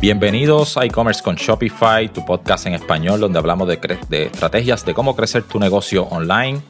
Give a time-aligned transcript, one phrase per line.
[0.00, 3.78] Bienvenidos a e-commerce con Shopify, tu podcast en español donde hablamos de,
[4.24, 6.62] estrategias de cómo crecer tu negocio online.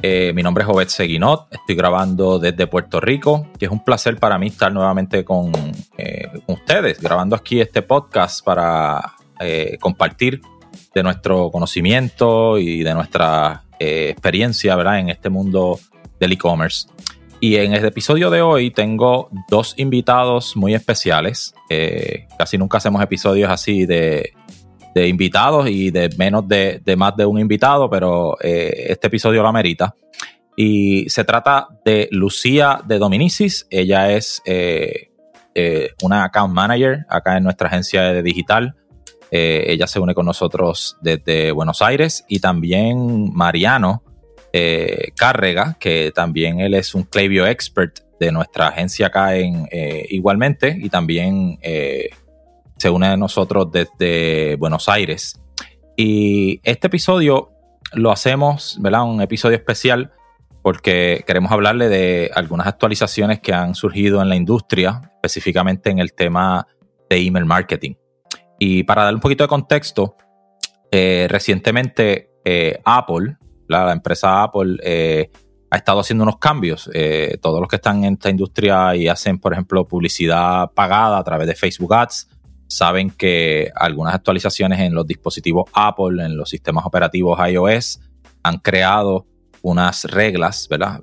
[0.00, 4.16] Eh, mi nombre es Obed Seguinot, estoy grabando desde Puerto Rico, y es un placer
[4.16, 5.50] para mí estar nuevamente con,
[5.98, 10.40] eh, ustedes, grabando aquí este podcast para eh, compartir
[10.94, 15.00] de nuestro conocimiento y de nuestra experiencia ¿verdad?
[15.00, 15.80] en este mundo
[16.20, 16.86] del e-commerce.
[17.44, 21.52] Y en el episodio de hoy tengo dos invitados muy especiales.
[21.68, 24.32] Eh, casi nunca hacemos episodios así de,
[24.94, 29.92] invitados y de menos de, más de un invitado, pero eh, este episodio lo amerita.
[30.54, 33.66] Y se trata de Lucía de Dominicis.
[33.70, 35.08] Ella es eh,
[36.00, 38.76] una account manager acá en nuestra agencia de digital.
[39.32, 44.04] ella se une con nosotros desde Buenos Aires y también Mariano
[44.52, 45.12] eh,
[45.80, 50.90] que también él es un Klaviyo expert de nuestra agencia acá en eh, igualmente y
[50.90, 52.10] también eh,
[52.76, 55.40] se une a nosotros desde Buenos Aires.
[55.96, 57.50] Y este episodio
[57.94, 59.04] lo hacemos, ¿verdad?
[59.04, 60.12] Un episodio especial
[60.62, 66.12] porque queremos hablarle de algunas actualizaciones que han surgido en la industria, específicamente en el
[66.12, 66.68] tema
[67.10, 67.94] de email marketing.
[68.58, 70.16] Y para dar un poquito de contexto,
[70.92, 72.30] recientemente
[72.84, 73.36] Apple
[73.68, 75.30] la empresa Apple eh,
[75.70, 76.90] ha estado haciendo unos cambios.
[76.92, 81.24] Eh, todos los que están en esta industria y hacen, por ejemplo, publicidad pagada a
[81.24, 82.28] través de Facebook Ads,
[82.66, 88.00] saben que algunas actualizaciones en los dispositivos Apple, en los sistemas operativos iOS,
[88.42, 89.26] han creado
[89.62, 91.00] unas reglas ¿verdad?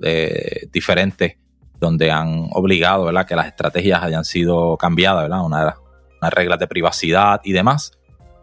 [0.70, 1.38] diferentes
[1.78, 3.26] donde han obligado ¿verdad?
[3.26, 5.44] que las estrategias hayan sido cambiadas, ¿verdad?
[5.44, 5.76] Una,
[6.20, 7.92] unas reglas de privacidad y demás,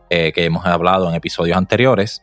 [0.10, 2.22] eh, que hemos hablado en episodios anteriores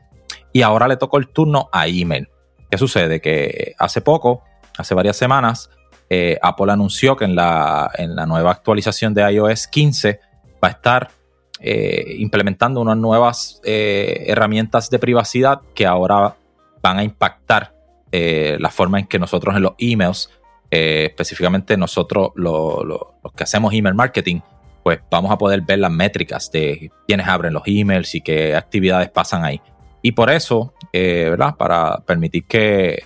[0.55, 2.29] y ahora le tocó el turno a email.
[2.71, 3.21] ¿Qué sucede?
[3.21, 4.45] Que hace poco,
[4.79, 5.69] hace varias semanas,
[6.09, 10.21] eh, Apple anunció que en la, en la, nueva actualización de iOS 15
[10.63, 11.11] va a estar
[11.59, 16.37] eh, implementando unas nuevas eh, herramientas de privacidad que ahora
[16.81, 17.75] van a impactar
[18.13, 20.31] la forma en que nosotros en los emails,
[20.71, 22.87] específicamente nosotros los
[23.35, 24.39] que hacemos email marketing,
[24.85, 29.11] pues vamos a poder ver las métricas de quiénes abren los emails y qué actividades
[29.11, 29.61] pasan ahí.
[30.05, 31.57] Y por eso, eh, ¿verdad?
[31.57, 33.05] Para permitir que,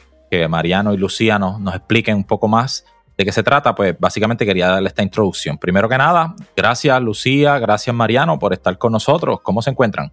[0.48, 2.84] Mariano y Lucía nos, expliquen un poco más
[3.16, 5.58] de qué se trata, pues básicamente quería darle esta introducción.
[5.58, 9.40] Primero que nada, gracias Lucía, gracias Mariano por estar con nosotros.
[9.42, 10.12] ¿Cómo se encuentran?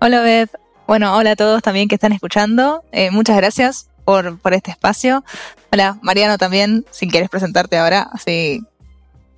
[0.00, 0.50] Hola Beth.
[0.86, 2.84] Bueno, hola a todos también que están escuchando.
[2.92, 5.24] Eh, muchas gracias por, por este espacio.
[5.72, 8.62] Hola Mariano también, si quieres presentarte ahora, así.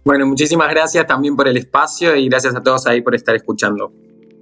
[0.04, 3.92] Bueno, muchísimas gracias también por el espacio y gracias a todos ahí por estar escuchando.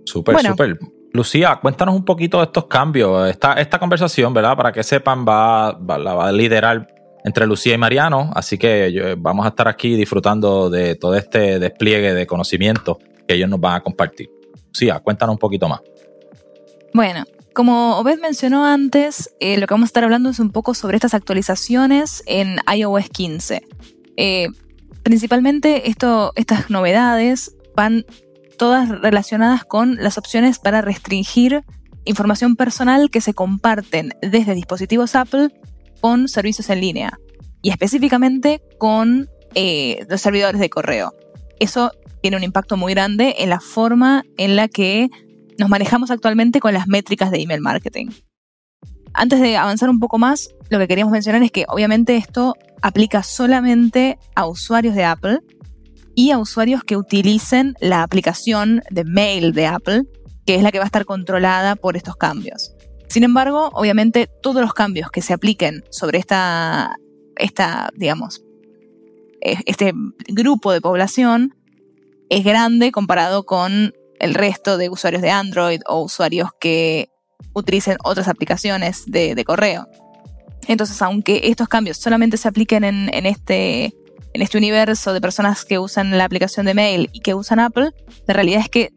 [0.05, 0.79] Súper, súper.
[1.13, 3.29] Lucía, cuéntanos un poquito de estos cambios.
[3.29, 4.57] Esta, esta conversación, ¿verdad?
[4.57, 6.87] Para que sepan, va, la va a liderar
[7.25, 8.31] entre Lucía y Mariano.
[8.35, 13.49] Así que vamos a estar aquí disfrutando de todo este despliegue de conocimiento que ellos
[13.49, 14.31] nos van a compartir.
[14.69, 15.81] Lucía, cuéntanos un poquito más.
[16.95, 17.25] Bueno,
[17.55, 20.97] como Obed mencionó antes, eh, lo que vamos a estar hablando es un poco sobre
[20.97, 23.63] estas actualizaciones en iOS 15.
[24.17, 24.49] Eh,
[25.03, 28.07] principalmente esto, estas novedades van
[28.57, 31.65] todas relacionadas con las opciones para restringir
[32.05, 35.51] información personal que se comparten desde dispositivos Apple
[36.01, 37.19] con servicios en línea
[37.63, 41.15] y específicamente con eh, los servidores de correo.
[41.61, 45.11] Eso tiene un impacto muy grande en la forma en la que
[45.59, 48.09] nos manejamos actualmente con las métricas de email marketing.
[49.15, 53.23] Antes de avanzar un poco más, lo que queríamos mencionar es que obviamente esto aplica
[53.23, 55.41] solamente a usuarios de Apple
[56.15, 60.03] y a usuarios que utilicen la aplicación de mail de Apple,
[60.47, 62.75] que es la que va a estar controlada por estos cambios.
[63.09, 66.97] Sin embargo, obviamente todos los cambios que se apliquen sobre esta,
[67.37, 68.43] esta digamos,
[69.41, 69.93] este
[70.29, 71.55] grupo de población
[72.31, 77.11] es grande comparado con el resto de usuarios de Android o usuarios que
[77.55, 79.89] utilicen otras aplicaciones de, correo.
[80.69, 83.93] Entonces, aunque estos cambios solamente se apliquen en este
[84.35, 87.91] en este universo de personas que usan la aplicación de mail y que usan Apple,
[88.27, 88.93] la realidad es que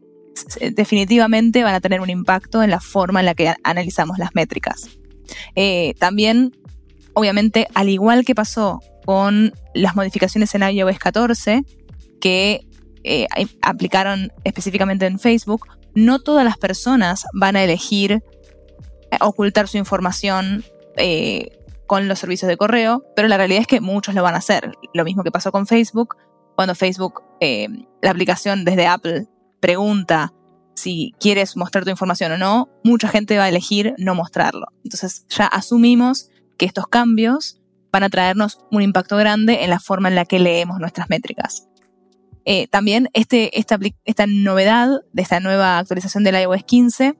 [0.72, 4.88] definitivamente van a tener un impacto en la forma en la que analizamos las métricas.
[5.54, 6.56] Eh, también,
[7.14, 11.62] obviamente, al igual que pasó con las modificaciones en iOS 14,
[12.20, 12.66] que
[13.04, 13.26] eh,
[13.62, 18.20] aplicaron específicamente en Facebook, no todas las personas van a elegir eh,
[19.20, 20.64] ocultar su información
[21.86, 24.72] con los servicios de correo, pero la realidad es que muchos lo van a hacer.
[24.94, 26.16] Lo mismo que pasó con Facebook,
[26.54, 27.68] cuando Facebook, eh,
[28.02, 29.26] la aplicación desde Apple,
[29.60, 30.32] pregunta
[30.74, 34.66] si quieres mostrar tu información o no, mucha gente va a elegir no mostrarlo.
[34.84, 37.60] Entonces ya asumimos que estos cambios
[37.90, 41.66] van a traernos un impacto grande en la forma en la que leemos nuestras métricas.
[42.44, 47.18] Eh, también este, esta, novedad de esta nueva actualización del iOS 15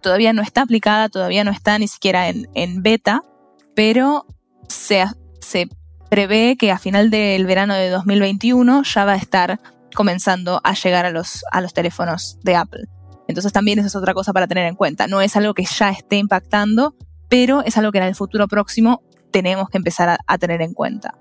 [0.00, 3.22] todavía no está aplicada, todavía no está ni siquiera en, en beta,
[3.74, 4.26] pero
[4.68, 5.04] se,
[5.40, 5.68] se
[6.08, 9.60] prevé que a final del verano de 2021 ya va a estar
[9.94, 12.84] comenzando a llegar a los, a los teléfonos de Apple.
[13.28, 15.06] Entonces también eso es otra cosa para tener en cuenta.
[15.06, 16.96] No es algo que ya esté impactando,
[17.28, 21.16] pero es algo que en el futuro próximo tenemos que empezar a, tener en cuenta.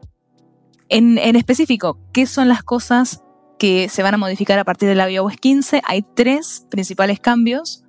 [0.90, 3.22] En, en, específico, ¿qué son las cosas
[3.60, 5.82] que se van a modificar a partir del iOS 15?
[5.86, 7.84] Hay tres principales cambios.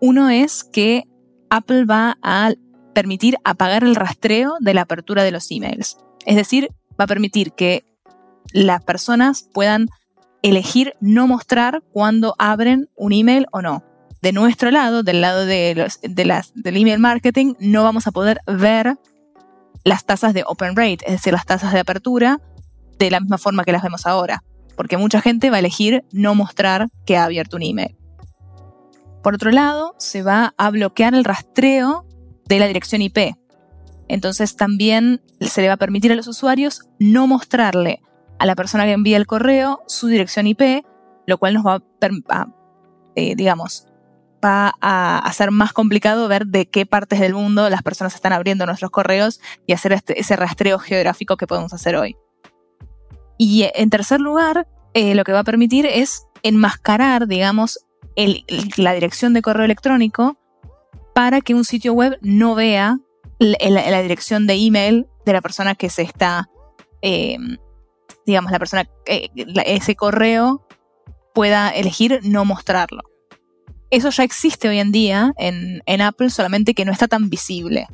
[0.00, 1.02] Uno es que
[1.50, 2.52] Apple va a
[2.98, 5.98] permitir apagar el rastreo de la apertura de los emails.
[6.26, 7.84] Es decir, va a permitir que
[8.52, 9.86] las personas puedan
[10.42, 13.84] elegir no mostrar cuando abren un email o no.
[14.20, 18.96] De nuestro lado, del lado de del email marketing, no vamos a poder ver
[19.84, 22.40] las tasas de open rate, es decir, las tasas de apertura,
[22.98, 24.42] de la misma forma que las vemos ahora,
[24.76, 27.96] porque mucha gente va a elegir no mostrar que ha abierto un email.
[29.22, 32.07] Por otro lado, se va a bloquear el rastreo
[32.48, 33.36] de la dirección IP.
[34.08, 38.00] Entonces también se le va a permitir a los usuarios no mostrarle
[38.38, 40.84] a la persona que envía el correo su dirección IP,
[41.26, 41.82] lo cual nos va
[42.30, 42.46] a,
[43.14, 43.86] eh, digamos,
[44.44, 48.64] va a hacer más complicado ver de qué partes del mundo las personas están abriendo
[48.64, 52.16] nuestros correos y hacer este, ese rastreo geográfico que podemos hacer hoy.
[53.36, 57.80] Y eh, en tercer lugar, eh, lo que va a permitir es enmascarar, digamos,
[58.76, 60.38] la dirección de correo electrónico
[61.18, 63.00] para que un sitio web no vea
[63.40, 66.48] la, dirección de email de la persona que se está
[68.24, 69.28] digamos, la persona, eh,
[69.66, 70.64] ese correo
[71.34, 73.02] pueda elegir no mostrarlo.
[73.90, 77.88] Eso ya existe hoy en día en, Apple, solamente que no está tan visible.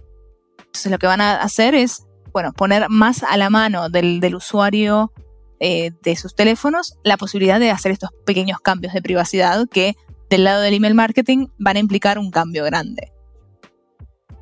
[0.58, 5.14] Entonces lo que van a hacer es, bueno, poner más a la mano del, usuario
[5.60, 9.94] eh, de sus teléfonos la posibilidad de hacer estos pequeños cambios de privacidad que
[10.28, 13.13] del lado del email marketing van a implicar un cambio grande.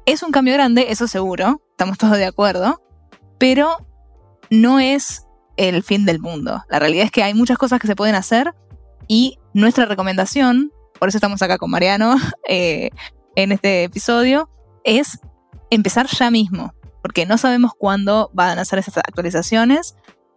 [0.04, 2.82] Es un cambio grande, eso seguro, estamos todos de acuerdo,
[3.38, 3.86] pero
[4.50, 5.26] no es
[5.56, 6.62] el fin del mundo.
[6.68, 8.52] La realidad es que hay muchas cosas que se pueden hacer
[9.06, 12.16] y nuestra recomendación, por eso estamos acá con Mariano
[12.48, 12.90] eh,
[13.36, 14.50] en este episodio,
[14.84, 15.20] es
[15.70, 19.94] empezar ya mismo, porque no sabemos cuándo van a hacer esas actualizaciones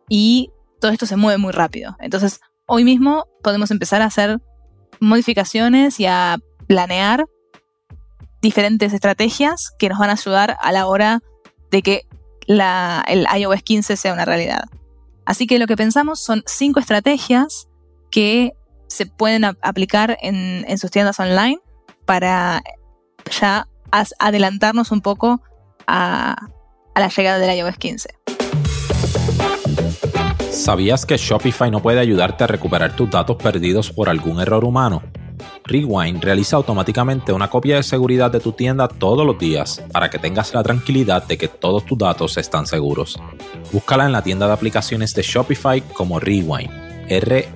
[0.09, 1.95] y todo esto se mueve muy rápido.
[1.99, 4.39] Entonces, hoy mismo podemos empezar a hacer
[4.99, 6.37] modificaciones y a
[6.67, 7.25] planear
[8.45, 11.23] diferentes estrategias que nos van a ayudar a la hora
[11.71, 12.01] de que
[12.45, 14.65] el iOS 15 sea una realidad.
[15.25, 17.67] Así que lo que pensamos son cinco estrategias
[18.11, 18.53] que
[18.87, 21.57] se pueden aplicar en, sus tiendas online
[22.05, 22.61] para
[23.41, 23.67] ya
[24.19, 25.41] adelantarnos un poco
[25.87, 26.35] a,
[26.93, 28.09] a la llegada del iOS 15.
[30.51, 35.01] ¿Sabías que Shopify no puede ayudarte a recuperar tus datos perdidos por algún error humano?
[35.65, 40.19] Rewind realiza automáticamente una copia de seguridad de tu tienda todos los días para que
[40.19, 43.19] tengas la tranquilidad de que todos tus datos están seguros.
[43.71, 46.69] Búscala en la tienda de aplicaciones de Shopify como Rewind,
[47.09, 47.55] R-E-W-I-N-D.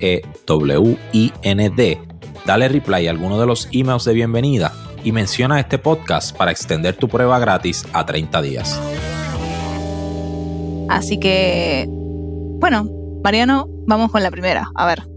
[2.44, 4.72] Dale reply a alguno de los emails de bienvenida
[5.04, 8.80] y menciona este podcast para extender tu prueba gratis a 30 días.
[10.88, 12.88] Así que, bueno,
[13.22, 14.68] Mariano, vamos con la primera.
[14.74, 15.09] A ver.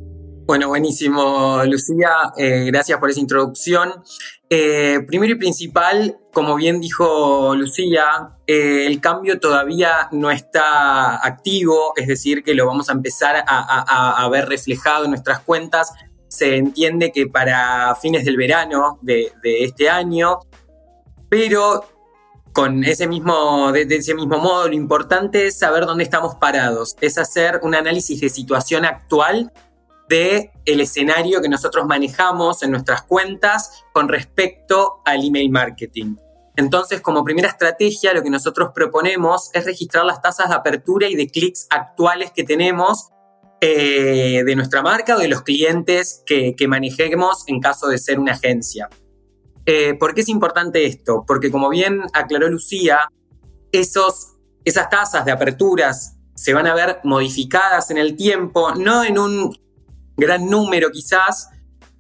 [0.46, 2.34] Bueno, buenísimo, Lucía.
[2.36, 4.04] Eh, gracias por esa introducción.
[4.50, 11.94] Eh, primero y principal, como bien dijo Lucía, eh, el cambio todavía no está activo,
[11.96, 15.94] es decir, que lo vamos a empezar a, ver reflejado en nuestras cuentas.
[16.28, 20.40] Se entiende que para fines del verano de, este año,
[21.30, 21.86] pero
[22.52, 27.18] con ese mismo, de, ese mismo modo, lo importante es saber dónde estamos parados, es
[27.18, 29.54] hacer un análisis de situación actual
[30.14, 36.18] de escenario que nosotros manejamos en nuestras cuentas con respecto al email marketing.
[36.56, 41.16] Entonces, como primera estrategia, lo que nosotros proponemos es registrar las tasas de apertura y
[41.16, 43.10] de clics actuales que tenemos
[43.60, 48.34] eh, de nuestra marca o de los clientes que, manejemos en caso de ser una
[48.34, 48.90] agencia.
[49.66, 51.24] Eh, ¿Por qué es importante esto?
[51.26, 53.10] Porque como bien aclaró Lucía,
[53.72, 59.18] esos, esas tasas de aperturas se van a ver modificadas en el tiempo, no en
[59.18, 59.63] un
[60.18, 61.50] gran número quizás,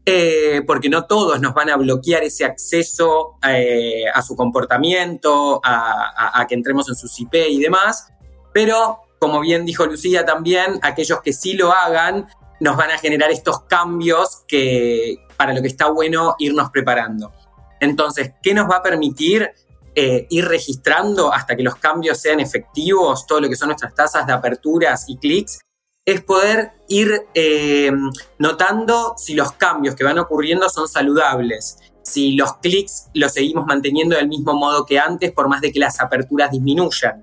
[0.06, 6.46] eh, porque no todos nos van a bloquear ese acceso eh, a su comportamiento, a,
[6.48, 8.08] que entremos en su IP y demás,
[8.54, 12.28] pero como bien dijo Lucía también, aquellos que sí lo hagan
[12.60, 17.32] nos van a generar estos cambios que para lo que está bueno irnos preparando.
[17.80, 19.52] Entonces, ¿qué nos va a permitir
[19.96, 24.26] eh, ir registrando hasta que los cambios sean efectivos, todo lo que son nuestras tasas
[24.26, 25.60] de aperturas y clics?
[26.06, 27.92] Es poder ir eh,
[28.38, 34.16] notando si los cambios que van ocurriendo son saludables, si los clics los seguimos manteniendo
[34.16, 37.22] del mismo modo que antes, por más de que las aperturas disminuyan.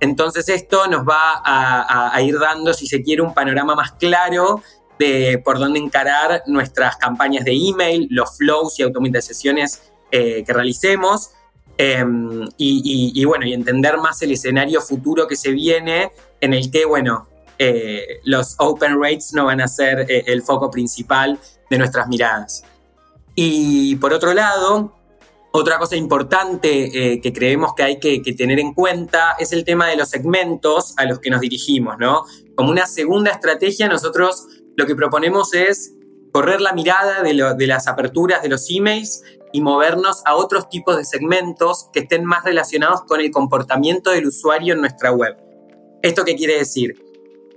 [0.00, 4.62] Entonces esto nos va a, ir dando, si se quiere, un panorama más claro
[4.98, 11.32] de por dónde encarar nuestras campañas de email, los flows y automatizaciones eh, que realicemos.
[11.76, 16.84] Em, y, bueno, y entender más el escenario futuro que se viene en el que,
[16.84, 17.26] bueno,
[17.62, 21.38] eh, los open rates no van a ser eh, el foco principal
[21.68, 22.64] de nuestras miradas.
[23.34, 24.96] Y por otro lado,
[25.52, 29.88] otra cosa importante eh, que creemos que hay que, tener en cuenta es el tema
[29.88, 32.24] de los segmentos a los que nos dirigimos, ¿no?
[32.56, 35.92] Como una segunda estrategia, nosotros lo que proponemos es
[36.32, 40.96] correr la mirada de, de las aperturas de los emails y movernos a otros tipos
[40.96, 45.36] de segmentos que estén más relacionados con el comportamiento del usuario en nuestra web.
[46.00, 47.09] ¿Esto qué quiere decir?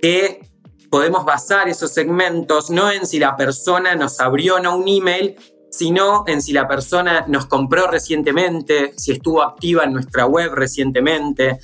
[0.03, 0.41] Que
[0.89, 5.37] podemos basar esos segmentos no en si la persona nos abrió o no un email,
[5.71, 11.57] sino en si la persona nos compró recientemente, si estuvo activa en nuestra web recientemente,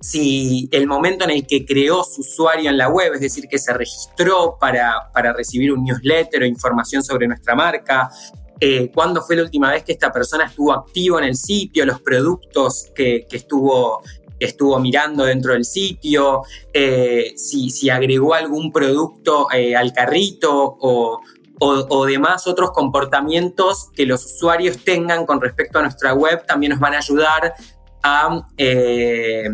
[0.00, 3.58] si el momento en el que creó su usuario en la web, es decir, que
[3.58, 8.10] se registró para, recibir un newsletter o información sobre nuestra marca,
[8.60, 12.00] eh, cuándo fue la última vez que esta persona estuvo activo en el sitio, los
[12.00, 14.02] productos que, estuvo,
[14.38, 21.20] estuvo mirando dentro del sitio, eh, si, si, agregó algún producto eh, al carrito o,
[21.58, 26.80] o, demás otros comportamientos que los usuarios tengan con respecto a nuestra web también nos
[26.80, 27.54] van a ayudar
[28.02, 29.48] a, eh,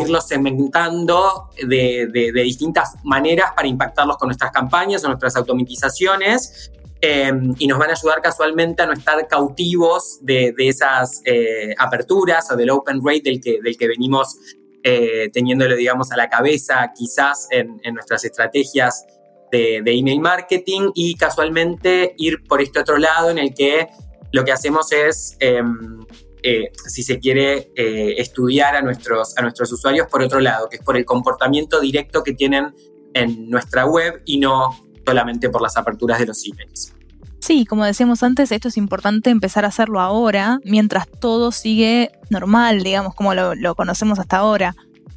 [0.00, 6.72] irlos segmentando de, distintas maneras para impactarlos con nuestras campañas o nuestras automatizaciones.
[7.02, 12.50] Em, y nos van a ayudar casualmente a no estar cautivos de, esas eh, aperturas
[12.50, 14.36] o del open rate del que, del que venimos
[14.82, 19.06] eh, teniéndolo, digamos, a la cabeza quizás en, en nuestras estrategias
[19.50, 23.88] de, email marketing y casualmente ir por este otro lado en el que
[24.32, 26.04] lo que hacemos es, em,
[26.42, 30.76] eh, si se quiere, eh, estudiar a nuestros, a nuestros usuarios por otro lado, que
[30.76, 32.72] es por el comportamiento directo que tienen
[33.14, 36.94] en nuestra web y no solamente por las aperturas de los emails.
[37.40, 42.82] Sí, como decíamos antes, esto es importante empezar a hacerlo ahora, mientras todo sigue normal,
[42.82, 44.76] digamos, como lo, conocemos hasta ahora.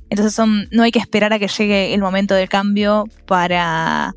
[0.10, 0.40] Entonces
[0.72, 4.14] no hay que esperar a que llegue el momento del cambio para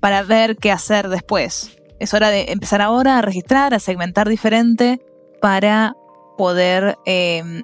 [0.00, 1.76] para ver qué hacer después.
[2.00, 5.00] Es hora de empezar ahora a registrar, a segmentar diferente
[5.40, 5.94] para
[6.36, 7.62] poder em,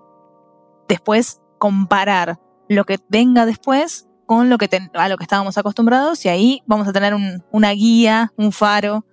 [0.86, 6.28] después comparar lo que venga después con lo que a lo que estábamos acostumbrados y
[6.28, 7.14] ahí vamos a tener
[7.50, 9.04] una guía, un faro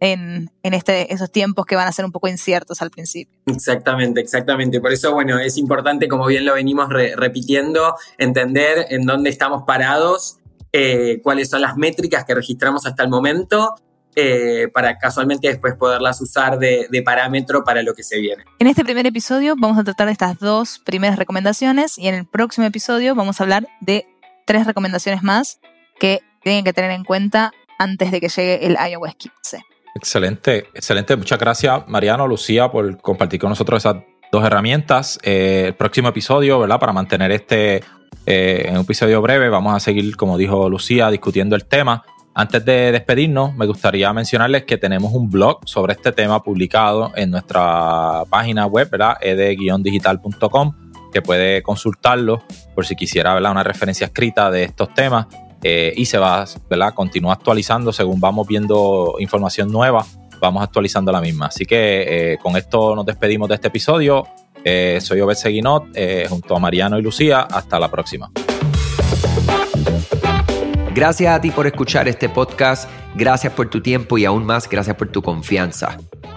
[0.00, 3.38] en, este, esos tiempos que van a ser un poco inciertos al principio.
[3.46, 4.80] Exactamente, exactamente.
[4.80, 10.38] Por eso, bueno, es importante, como bien lo venimos repitiendo, entender en dónde estamos parados
[10.72, 13.74] eh, cuáles son las métricas que registramos hasta el momento
[14.16, 18.44] eh, para casualmente después poderlas usar de, parámetro para lo que se viene.
[18.58, 22.26] En este primer episodio vamos a tratar de estas dos primeras recomendaciones y en el
[22.26, 24.06] próximo episodio vamos a hablar de
[24.46, 25.60] tres recomendaciones más
[25.98, 29.62] que tienen que tener en cuenta antes de que llegue el iOS 15.
[29.94, 31.16] Excelente, excelente.
[31.16, 33.96] Muchas gracias Mariano, Lucía, por compartir con nosotros esas
[34.30, 35.18] dos herramientas.
[35.22, 36.78] Eh, el próximo episodio, ¿verdad?
[36.78, 37.82] Para mantener este
[38.26, 42.04] eh, en un episodio breve vamos a seguir, como dijo Lucía, discutiendo el tema.
[42.32, 47.30] Antes de despedirnos, me gustaría mencionarles que tenemos un blog sobre este tema publicado en
[47.30, 49.16] nuestra página web, ¿verdad?
[49.20, 52.42] ed-digital.com, que puede consultarlo
[52.74, 53.52] por si quisiera ¿verdad?
[53.52, 55.26] una referencia escrita de estos temas.
[55.62, 56.94] Eh, y se va, ¿verdad?
[56.94, 60.06] Continúa actualizando según vamos viendo información nueva,
[60.40, 61.46] vamos actualizando la misma.
[61.46, 64.26] Así que eh, con esto nos despedimos de este episodio.
[64.64, 65.86] Eh, soy Obed Seguinot,
[66.28, 67.40] junto a Mariano y Lucía.
[67.40, 68.30] Hasta la próxima.
[70.94, 74.96] Gracias a ti por escuchar este podcast, gracias por tu tiempo y aún más gracias
[74.96, 75.96] por tu confianza.